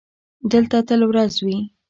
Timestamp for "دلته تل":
0.51-1.01